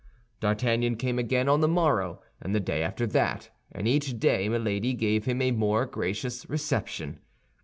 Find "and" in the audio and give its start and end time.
2.41-2.55, 3.71-3.87